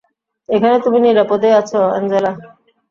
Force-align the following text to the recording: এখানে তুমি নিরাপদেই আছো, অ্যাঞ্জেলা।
এখানে 0.49 0.75
তুমি 0.79 0.99
নিরাপদেই 0.99 1.53
আছো, 1.53 1.79
অ্যাঞ্জেলা। 1.87 2.31